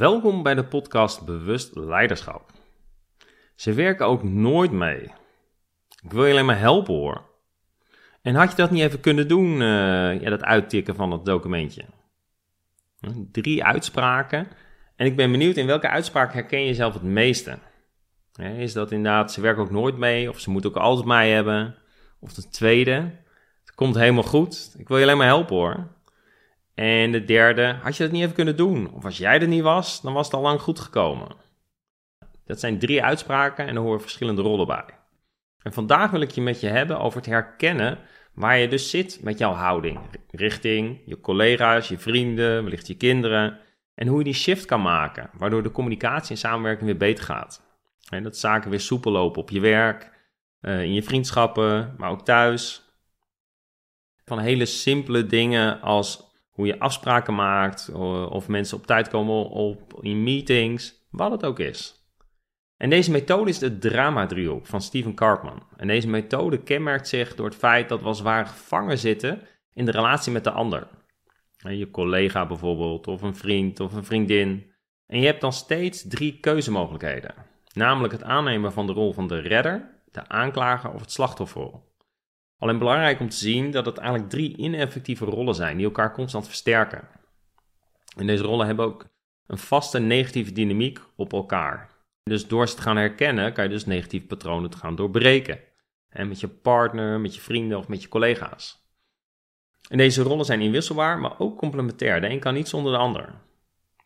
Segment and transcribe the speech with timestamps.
[0.00, 2.50] Welkom bij de podcast Bewust Leiderschap.
[3.54, 5.02] Ze werken ook nooit mee.
[6.02, 7.24] Ik wil je alleen maar helpen hoor.
[8.22, 11.84] En had je dat niet even kunnen doen, uh, ja, dat uittikken van het documentje?
[13.32, 14.48] Drie uitspraken.
[14.96, 17.58] En ik ben benieuwd in welke uitspraak herken je jezelf het meeste?
[18.56, 21.74] Is dat inderdaad, ze werken ook nooit mee, of ze moeten ook altijd mij hebben?
[22.20, 22.92] Of de tweede,
[23.64, 24.74] het komt helemaal goed.
[24.78, 25.88] Ik wil je alleen maar helpen hoor.
[26.74, 28.92] En de derde, had je dat niet even kunnen doen?
[28.92, 31.36] Of als jij er niet was, dan was het al lang goed gekomen.
[32.44, 34.84] Dat zijn drie uitspraken en er horen verschillende rollen bij.
[35.62, 37.98] En vandaag wil ik je met je hebben over het herkennen
[38.34, 40.00] waar je dus zit met jouw houding.
[40.30, 43.58] Richting je collega's, je vrienden, wellicht je kinderen.
[43.94, 47.62] En hoe je die shift kan maken, waardoor de communicatie en samenwerking weer beter gaat.
[48.08, 50.10] En dat zaken weer soepel lopen op je werk,
[50.60, 52.82] eh, in je vriendschappen, maar ook thuis.
[54.24, 56.29] Van hele simpele dingen als
[56.60, 57.92] hoe je afspraken maakt,
[58.28, 61.94] of mensen op tijd komen op in meetings, wat het ook is.
[62.76, 65.62] En deze methode is de drama-driehoek van Steven Karpman.
[65.76, 69.42] En deze methode kenmerkt zich door het feit dat we als ware gevangen zitten
[69.72, 70.88] in de relatie met de ander.
[71.56, 74.72] Je collega bijvoorbeeld, of een vriend of een vriendin.
[75.06, 77.34] En je hebt dan steeds drie keuzemogelijkheden.
[77.72, 81.89] Namelijk het aannemen van de rol van de redder, de aanklager of het slachtofferrol.
[82.60, 86.46] Alleen belangrijk om te zien dat het eigenlijk drie ineffectieve rollen zijn die elkaar constant
[86.46, 87.08] versterken.
[88.16, 89.06] En deze rollen hebben ook
[89.46, 91.90] een vaste negatieve dynamiek op elkaar.
[92.22, 95.58] Dus door ze te gaan herkennen, kan je dus negatieve patronen te gaan doorbreken.
[96.08, 98.88] En met je partner, met je vrienden of met je collega's.
[99.88, 102.20] En deze rollen zijn inwisselbaar, maar ook complementair.
[102.20, 103.34] De een kan niet zonder de ander.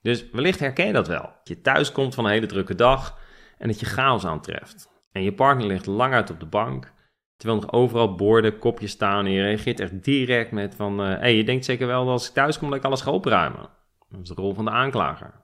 [0.03, 1.23] Dus wellicht herken je dat wel.
[1.23, 3.19] Dat je thuis komt van een hele drukke dag
[3.59, 4.89] en dat je chaos aantreft.
[5.13, 6.93] En je partner ligt lang uit op de bank
[7.37, 10.99] Terwijl nog overal borden, kopjes staan en je reageert echt direct met van...
[10.99, 13.01] Hé, uh, hey, je denkt zeker wel dat als ik thuis kom dat ik alles
[13.01, 13.69] ga opruimen.
[14.09, 15.43] Dat is de rol van de aanklager.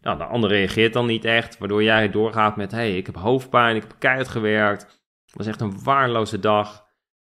[0.00, 2.70] Nou, de ander reageert dan niet echt, waardoor jij doorgaat met...
[2.70, 4.82] Hé, hey, ik heb hoofdpijn, ik heb keihard gewerkt.
[5.26, 6.86] Het was echt een waardeloze dag.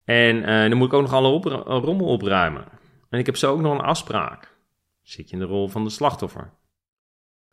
[0.04, 2.66] En uh, dan moet ik ook nog alle op, rommel opruimen.
[3.10, 4.58] En ik heb zo ook nog een afspraak.
[5.02, 6.54] Zit je in de rol van de slachtoffer.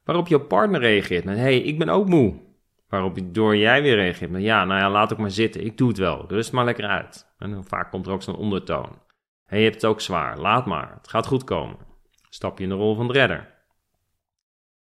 [0.05, 1.37] Waarop je partner reageert met...
[1.37, 2.48] Hé, hey, ik ben ook moe.
[2.89, 5.65] Waarop door jij weer reageert met ja, nou ja, laat ook maar zitten.
[5.65, 6.25] Ik doe het wel.
[6.29, 7.35] Rust maar lekker uit.
[7.39, 9.03] En vaak komt er ook zo'n ondertoon.
[9.45, 10.39] Hey, je hebt het ook zwaar.
[10.39, 10.95] Laat maar.
[10.95, 11.77] Het gaat goed komen.
[12.29, 13.57] Stap je in de rol van de redder.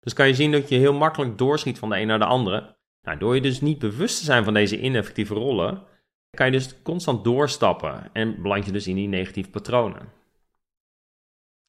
[0.01, 2.77] Dus kan je zien dat je heel makkelijk doorschiet van de een naar de andere.
[3.03, 5.83] Nou, door je dus niet bewust te zijn van deze ineffectieve rollen,
[6.31, 10.13] kan je dus constant doorstappen en beland je dus in die negatieve patronen.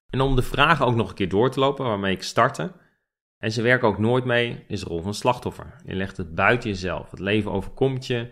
[0.10, 2.72] En om de vragen ook nog een keer door te lopen waarmee ik startte,
[3.38, 5.76] en ze werken ook nooit mee, is de rol van slachtoffer.
[5.86, 7.12] Je legt het buiten jezelf.
[7.12, 8.30] Het leven overkomt je.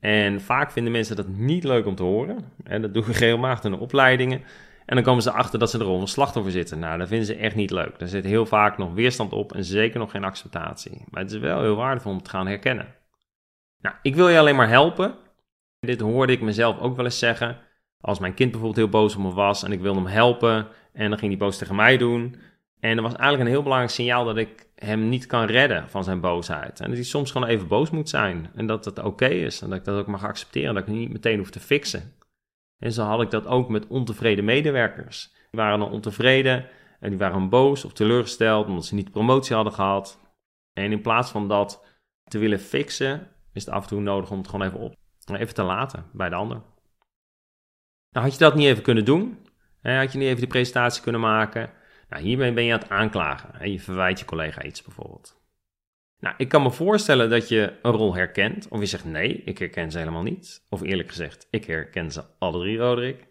[0.00, 2.52] En vaak vinden mensen dat niet leuk om te horen.
[2.64, 4.42] En dat doen we regelmatig in de opleidingen.
[4.86, 6.78] En dan komen ze achter dat ze de rol van slachtoffer zitten.
[6.78, 7.98] Nou, dat vinden ze echt niet leuk.
[7.98, 11.04] Daar zit heel vaak nog weerstand op en zeker nog geen acceptatie.
[11.10, 12.94] Maar het is wel heel waardevol om te gaan herkennen.
[13.78, 15.14] Nou, ik wil je alleen maar helpen.
[15.80, 17.58] Dit hoorde ik mezelf ook wel eens zeggen.
[18.00, 21.08] Als mijn kind bijvoorbeeld heel boos op me was en ik wilde hem helpen en
[21.08, 22.36] dan ging hij boos tegen mij doen,
[22.80, 26.04] en dat was eigenlijk een heel belangrijk signaal dat ik hem niet kan redden van
[26.04, 26.80] zijn boosheid.
[26.80, 28.50] En dat hij soms gewoon even boos moet zijn.
[28.54, 29.62] En dat het oké is.
[29.62, 30.74] En dat ik dat ook mag accepteren.
[30.74, 32.14] Dat ik niet meteen hoef te fixen.
[32.78, 35.32] En zo had ik dat ook met ontevreden medewerkers.
[35.32, 36.68] Die waren dan ontevreden
[37.00, 40.20] en die waren boos of teleurgesteld omdat ze niet promotie hadden gehad.
[40.72, 41.84] En in plaats van dat
[42.24, 44.94] te willen fixen, is het af en toe nodig om het gewoon even op,
[45.24, 46.62] even te laten bij de ander.
[48.10, 49.38] Nou, had je dat niet even kunnen doen?
[49.82, 51.70] Had je niet even die presentatie kunnen maken?
[52.08, 53.60] Nou, hiermee ben je aan het aanklagen.
[53.60, 55.40] En je verwijt je collega iets bijvoorbeeld.
[56.18, 58.68] Nou, ik kan me voorstellen dat je een rol herkent.
[58.68, 60.64] Of je zegt nee, ik herken ze helemaal niet.
[60.68, 63.26] Of eerlijk gezegd, ik herken ze alle drie, Roderick.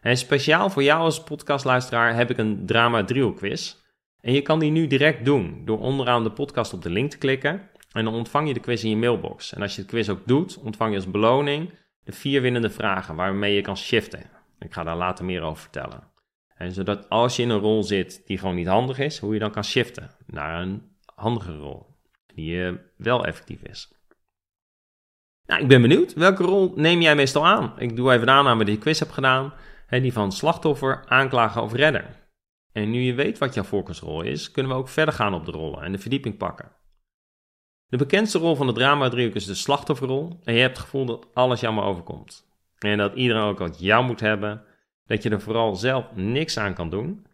[0.00, 3.04] En speciaal voor jou als podcastluisteraar heb ik een drama
[3.36, 3.76] quiz.
[4.20, 7.18] En je kan die nu direct doen door onderaan de podcast op de link te
[7.18, 7.68] klikken.
[7.92, 9.52] En dan ontvang je de quiz in je mailbox.
[9.52, 11.70] En als je de quiz ook doet, ontvang je als beloning
[12.04, 14.30] de vier winnende vragen waarmee je kan shiften.
[14.58, 16.09] Ik ga daar later meer over vertellen.
[16.60, 19.40] En zodat als je in een rol zit die gewoon niet handig is, hoe je
[19.40, 20.82] dan kan shiften naar een
[21.14, 21.86] handige rol.
[22.34, 23.92] Die uh, wel effectief is.
[25.46, 26.14] Nou, ik ben benieuwd.
[26.14, 27.74] Welke rol neem jij meestal aan?
[27.78, 29.52] Ik doe even de aanname die ik quiz heb gedaan.
[29.86, 32.28] Hè, die van slachtoffer, aanklager of redder.
[32.72, 35.52] En nu je weet wat jouw voorkeursrol is, kunnen we ook verder gaan op de
[35.52, 36.72] rollen en de verdieping pakken.
[37.86, 40.40] De bekendste rol van de drama-driehoek is de slachtofferrol.
[40.44, 42.48] En je hebt het gevoel dat alles jou maar overkomt.
[42.78, 44.68] En dat iedereen ook wat jou moet hebben
[45.10, 47.26] dat je er vooral zelf niks aan kan doen.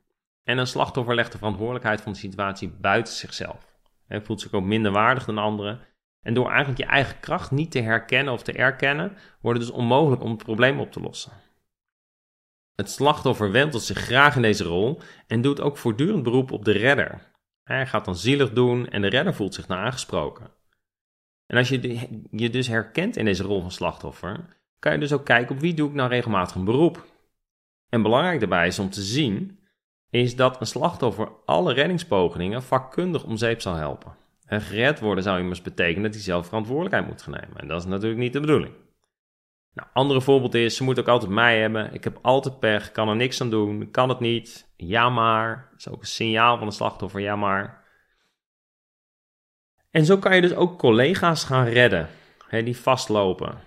[0.45, 3.79] En een slachtoffer legt de verantwoordelijkheid van de situatie buiten zichzelf.
[4.07, 5.81] Hij voelt zich ook minder waardig dan anderen.
[6.23, 9.77] En door eigenlijk je eigen kracht niet te herkennen of te erkennen, wordt het dus
[9.77, 11.33] onmogelijk om het probleem op te lossen.
[12.75, 16.73] Het slachtoffer wentelt zich graag in deze rol en doet ook voortdurend beroep op de
[16.73, 17.33] redder.
[17.63, 20.51] Hij gaat dan zielig doen en de redder voelt zich nou aangesproken.
[21.47, 25.25] En als je je dus herkent in deze rol van slachtoffer, kan je dus ook
[25.25, 27.15] kijken op wie doe ik nou regelmatig een beroep.
[27.97, 29.59] En belangrijk daarbij is om te zien,
[30.11, 34.17] is dat een slachtoffer alle reddingspogingen vakkundig om zeep zal helpen.
[34.47, 37.57] En gered worden zou immers betekenen dat hij zelf verantwoordelijkheid moet gaan nemen.
[37.57, 38.75] En dat is natuurlijk niet de bedoeling.
[39.73, 41.95] Nou, andere voorbeeld is, ze moet ook altijd mij hebben.
[41.95, 44.73] Ik heb altijd pech, kan er niks aan doen, kan het niet.
[44.77, 47.85] Ja maar, dat is ook een signaal van de slachtoffer, ja maar.
[49.91, 52.09] En zo kan je dus ook collega's gaan redden,
[52.49, 53.59] hè, die vastlopen.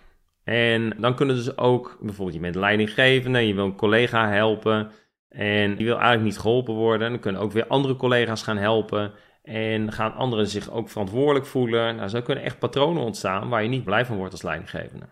[0.49, 4.91] En dan kunnen dus ook, bijvoorbeeld je bent leidinggevende, je wil een collega helpen
[5.29, 7.09] en die wil eigenlijk niet geholpen worden.
[7.09, 9.13] Dan kunnen ook weer andere collega's gaan helpen
[9.43, 11.95] en gaan anderen zich ook verantwoordelijk voelen.
[11.95, 15.05] Nou, zo kunnen echt patronen ontstaan waar je niet blij van wordt als leidinggevende.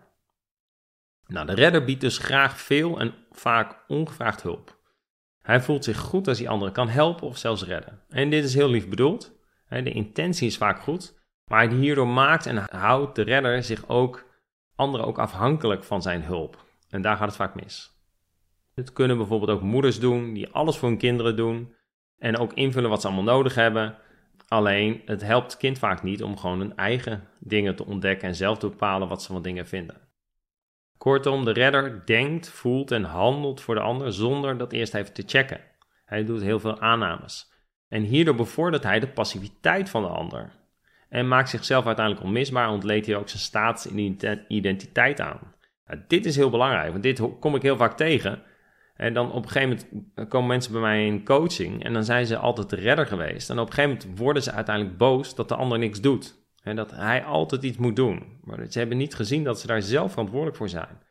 [1.26, 4.78] Nou, de redder biedt dus graag veel en vaak ongevraagd hulp.
[5.42, 8.02] Hij voelt zich goed als hij anderen kan helpen of zelfs redden.
[8.08, 9.36] En dit is heel lief bedoeld.
[9.68, 11.14] De intentie is vaak goed,
[11.44, 14.26] maar hierdoor maakt en houdt de redder zich ook
[14.78, 16.64] anderen ook afhankelijk van zijn hulp.
[16.90, 17.96] En daar gaat het vaak mis.
[18.74, 21.74] Het kunnen bijvoorbeeld ook moeders doen die alles voor hun kinderen doen
[22.18, 23.96] en ook invullen wat ze allemaal nodig hebben.
[24.48, 28.58] Alleen het helpt kind vaak niet om gewoon hun eigen dingen te ontdekken en zelf
[28.58, 30.00] te bepalen wat ze van dingen vinden.
[30.98, 35.22] Kortom, de redder denkt, voelt en handelt voor de ander zonder dat eerst even te
[35.26, 35.60] checken.
[36.04, 37.52] Hij doet heel veel aannames.
[37.88, 40.52] En hierdoor bevordert hij de passiviteit van de ander.
[41.08, 45.54] En maakt zichzelf uiteindelijk onmisbaar, ontleedt hij ook zijn staatsidentiteit aan.
[45.86, 48.42] Nou, dit is heel belangrijk, want dit kom ik heel vaak tegen.
[48.94, 52.26] En dan op een gegeven moment komen mensen bij mij in coaching en dan zijn
[52.26, 53.50] ze altijd de redder geweest.
[53.50, 56.46] En op een gegeven moment worden ze uiteindelijk boos dat de ander niks doet.
[56.62, 58.38] En dat hij altijd iets moet doen.
[58.44, 61.02] Maar ze hebben niet gezien dat ze daar zelf verantwoordelijk voor zijn.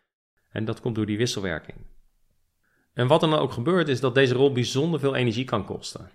[0.49, 1.77] En dat komt door die wisselwerking.
[2.93, 6.09] En wat er dan ook gebeurt, is dat deze rol bijzonder veel energie kan kosten.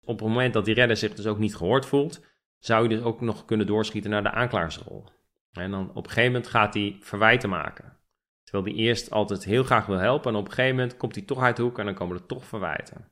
[0.00, 2.24] Op het moment dat die redder zich dus ook niet gehoord voelt,
[2.66, 5.04] zou je dus ook nog kunnen doorschieten naar de aanklaarsrol.
[5.52, 7.96] En dan op een gegeven moment gaat hij verwijten maken.
[8.44, 11.24] Terwijl hij eerst altijd heel graag wil helpen en op een gegeven moment komt hij
[11.24, 13.08] toch uit de hoek en dan komen er toch verwijten.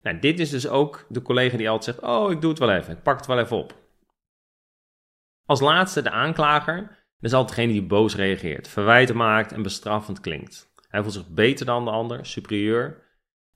[0.00, 2.70] Nou, dit is dus ook de collega die altijd zegt, oh ik doe het wel
[2.70, 3.74] even, ik pak het wel even op.
[5.46, 7.02] Als laatste de aanklager.
[7.16, 10.72] Dat is altijd degene die boos reageert, verwijten maakt en bestraffend klinkt.
[10.88, 13.02] Hij voelt zich beter dan de ander, superieur.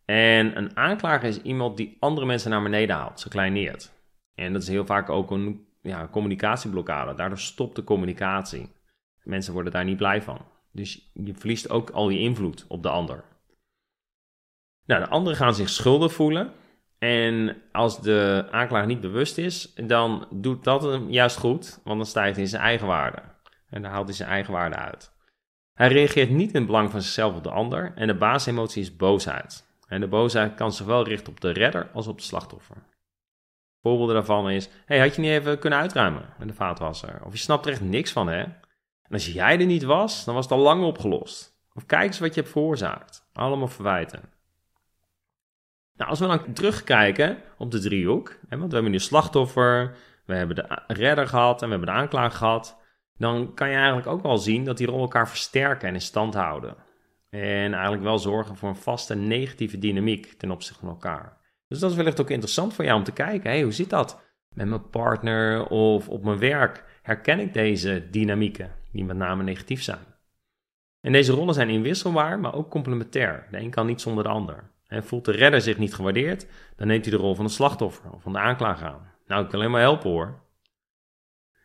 [0.05, 3.98] En een aanklager is iemand die andere mensen naar beneden haalt, ze kleineert.
[4.39, 7.15] En dat is heel vaak ook een ja, communicatieblokkade.
[7.15, 8.73] Daardoor stopt de communicatie.
[9.23, 10.39] Mensen worden daar niet blij van.
[10.73, 13.25] Dus je verliest ook al je invloed op de ander.
[14.85, 16.53] Nou, de anderen gaan zich schuldig voelen.
[16.99, 22.07] En als de aanklager niet bewust is, dan doet dat hem juist goed, want dan
[22.07, 23.23] stijgt hij in zijn eigen waarde.
[23.71, 25.13] En dan haalt hij zijn eigen waarde uit.
[25.75, 28.97] Hij reageert niet in het belang van zichzelf of de ander en de basisemotie is
[28.97, 29.67] boosheid.
[29.89, 32.77] En de boosheid kan zich wel richten op de redder als op de slachtoffer.
[33.83, 37.21] Voorbeelden daarvan is, hey, had je niet even kunnen uitruimen met de vaatwasser?
[37.25, 38.43] Of je snapt er echt niks van, hè?
[39.03, 41.59] En als jij er niet was, dan was het al lang opgelost.
[41.75, 43.29] Of kijk eens wat je hebt veroorzaakt.
[43.33, 44.21] Allemaal verwijten.
[45.95, 50.35] Nou, als we dan terugkijken op de driehoek, hè, want we hebben nu slachtoffer, we
[50.35, 52.81] hebben de redder gehad en we hebben de aanklager gehad,
[53.17, 56.35] dan kan je eigenlijk ook wel zien dat die rol elkaar versterken en in stand
[56.35, 56.77] houden.
[57.31, 61.37] En eigenlijk wel zorgen voor een vaste negatieve dynamiek ten opzichte van elkaar.
[61.69, 63.51] Dus dat is wellicht ook interessant voor jou om te kijken.
[63.51, 64.21] Hey, hoe zit dat
[64.55, 66.85] met mijn partner of op mijn werk?
[67.03, 70.07] Herken ik deze dynamieken die met name negatief zijn?
[71.01, 73.47] En deze rollen zijn inwisselbaar, maar ook complementair.
[73.51, 74.71] De een kan niet zonder de ander.
[74.87, 76.47] En voelt de redder zich niet gewaardeerd,
[76.77, 79.13] dan neemt hij de rol van de slachtoffer of van de aanklager aan.
[79.27, 80.41] Nou, ik kan alleen maar helpen hoor.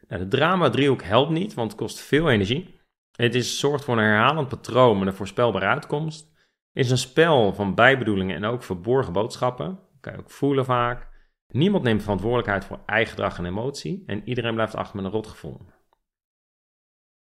[0.08, 2.80] Nou, de drama-driehoek helpt niet, want het kost veel energie.
[3.12, 6.32] Het is, zorgt voor een herhalend patroon met een voorspelbare uitkomst.
[6.74, 9.80] Is een spel van bijbedoelingen en ook verborgen boodschappen.
[10.04, 11.08] Kan je ook voelen vaak.
[11.48, 15.62] Niemand neemt verantwoordelijkheid voor eigen gedrag en emotie en iedereen blijft achter met een rotgevoel.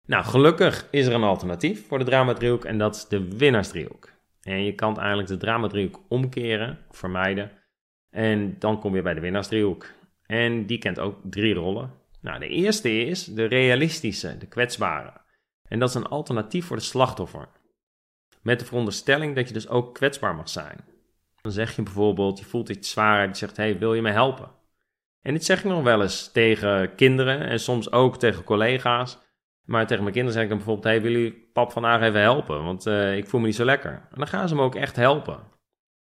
[0.07, 4.12] Nou, gelukkig is er een alternatief voor de drama-driehoek en dat is de winnaarsdriehoek.
[4.43, 7.50] En je kan eigenlijk de dramadriehoek omkeren, vermijden.
[8.11, 9.87] En dan kom je bij de winnaarsdriehoek.
[10.26, 11.95] En die kent ook drie rollen.
[12.21, 15.21] Nou, de eerste is de realistische, de kwetsbare.
[15.69, 17.49] En dat is een alternatief voor de slachtoffer.
[18.43, 20.92] Met de veronderstelling dat je dus ook kwetsbaar mag zijn.
[21.43, 24.11] Dan zeg je bijvoorbeeld, je voelt iets zwaar en je zegt, hey, wil je me
[24.11, 24.51] helpen?
[25.23, 29.19] En dit zeg ik nog wel eens tegen kinderen en soms ook tegen collega's.
[29.65, 32.65] Maar tegen mijn kinderen zeg ik dan bijvoorbeeld: Hey, wil jullie pap vandaag even helpen?
[32.65, 33.93] Want uh, ik voel me niet zo lekker.
[33.93, 35.41] En dan gaan ze me ook echt helpen.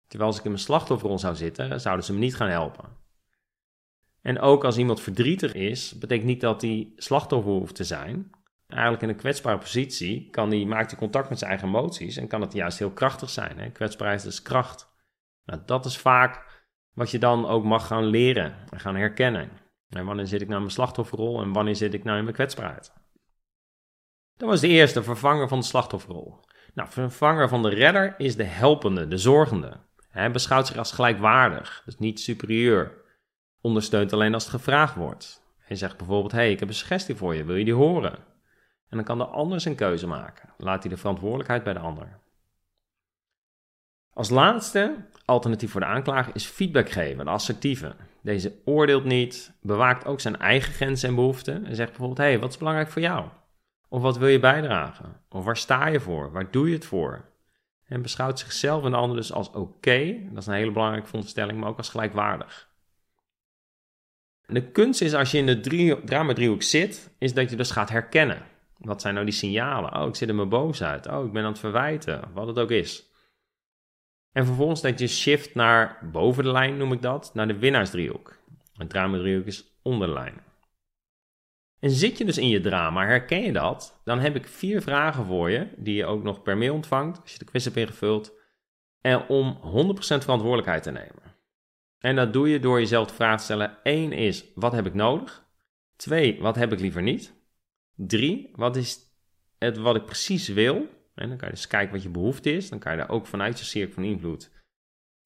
[0.07, 2.85] Terwijl als ik in mijn slachtofferrol zou zitten, zouden ze me niet gaan helpen.
[4.23, 8.31] En ook als iemand verdrietig is, betekent niet dat hij slachtoffer hoeft te zijn.
[8.67, 12.29] Eigenlijk in een kwetsbare positie kan die, maakt hij contact met zijn eigen emoties en
[12.29, 13.59] kan het juist heel krachtig zijn.
[13.59, 13.71] Hè?
[13.71, 14.94] Kwetsbaarheid is kracht.
[15.45, 16.63] Nou, dat is vaak
[16.95, 19.51] Wat je dan ook mag gaan leren en gaan herkennen.
[19.89, 22.37] En wanneer zit ik nou in mijn slachtofferrol en wanneer zit ik nou in mijn
[22.37, 22.93] kwetsbaarheid?
[24.37, 26.41] Dat was de eerste, vervanger van de slachtofferrol.
[26.75, 29.81] Nou, vervanger van de redder is de helpende, de zorgende.
[30.09, 33.03] Hij beschouwt zich als gelijkwaardig, dus niet superieur.
[33.61, 35.43] Ondersteunt alleen als het gevraagd wordt.
[35.59, 38.15] Hij zegt bijvoorbeeld, hey, ik heb een suggestie voor je, wil je die horen?
[38.89, 40.55] En dan kan de ander zijn keuze maken.
[40.57, 42.21] Laat hij de verantwoordelijkheid bij de ander.
[44.13, 47.95] Als laatste, alternatief voor de aanklager, is feedback geven, de assertieve.
[48.23, 52.51] Deze oordeelt niet, bewaakt ook zijn eigen grenzen en behoeften en zegt bijvoorbeeld, hey, wat
[52.51, 53.29] is belangrijk voor jou?
[53.89, 55.21] Of wat wil je bijdragen?
[55.29, 56.33] Of waar sta je voor?
[56.33, 57.25] Waar doe je het voor?
[57.87, 61.59] En beschouwt zichzelf en de ander dus als oké, dat is een hele belangrijke veronderstelling,
[61.59, 62.69] maar ook als gelijkwaardig.
[64.47, 67.91] De kunst is als je in de drie, drama-driehoek zit, is dat je dus gaat
[67.91, 68.43] herkennen.
[68.79, 69.97] Wat zijn nou die signalen?
[69.97, 71.09] Oh, ik zit in mijn boosheid.
[71.09, 72.31] Oh, ik ben aan het verwijten.
[72.35, 73.13] Wat het ook is.
[74.35, 78.37] En vervolgens dat je shift naar boven de lijn, noem ik dat, naar de winnaarsdriehoek.
[78.77, 80.41] Een drama-driehoek is onder de lijn.
[81.81, 84.01] En zit je dus in je drama, herken je dat?
[84.05, 87.33] Dan heb ik vier vragen voor je, die je ook nog per mail ontvangt, als
[87.33, 88.33] je de quiz hebt ingevuld.
[89.01, 91.23] En om 100% verantwoordelijkheid te nemen.
[91.99, 94.95] En dat doe je door jezelf de vraag te stellen: één is, wat heb ik
[94.95, 95.47] nodig?
[95.97, 97.35] Twee, wat heb ik liever niet?
[97.97, 98.99] Drie, wat is
[99.59, 100.89] het wat ik precies wil?
[101.15, 102.69] Dan kan je dus kijken wat je behoefte is.
[102.69, 104.51] Dan kan je daar ook vanuit je cirkel van invloed,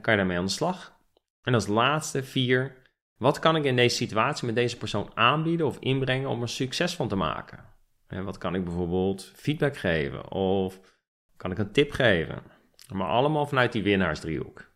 [0.03, 0.97] kan je daarmee aan de slag.
[1.43, 2.77] En als laatste, vier,
[3.17, 6.97] wat kan ik in deze situatie met deze persoon aanbieden of inbrengen om er succes
[6.97, 7.65] van te maken?
[8.07, 10.81] En wat kan ik bijvoorbeeld feedback geven of
[11.37, 12.43] kan ik een tip geven?
[12.93, 14.71] Maar allemaal vanuit die winnaarsdriehoek.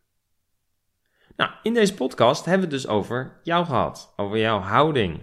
[1.36, 5.20] Nou, in deze podcast hebben we het dus over jou gehad, over jouw houding.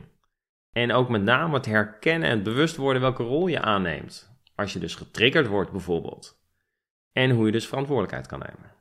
[0.71, 4.28] En ook met name het herkennen en bewust worden welke rol je aanneemt.
[4.59, 6.41] Als je dus getriggerd wordt bijvoorbeeld.
[7.11, 8.75] En hoe je dus verantwoordelijkheid kan nemen.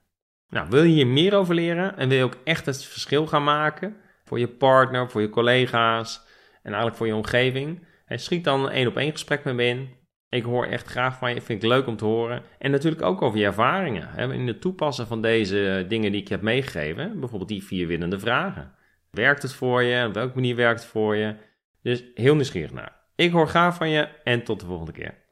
[0.49, 3.45] Nou, wil je hier meer over leren en wil je ook echt het verschil gaan
[3.45, 6.27] maken voor je partner, voor je collega's
[6.63, 7.87] en eigenlijk voor je omgeving?
[8.09, 9.97] Schiet dan een één op één gesprek met me in.
[10.29, 12.43] Ik hoor echt graag van je, vind ik leuk om te horen.
[12.59, 14.33] En natuurlijk ook over je ervaringen.
[14.33, 17.21] In het toepassen van deze dingen die ik heb meegegeven.
[17.21, 18.75] Bijvoorbeeld die vier winnende vragen.
[19.11, 20.07] Werkt het voor je?
[20.07, 21.35] Op welke manier werkt het voor je?
[21.83, 22.97] Dus heel nieuwsgierig naar.
[23.15, 25.27] Ik hoor graag van je en tot de volgende keer.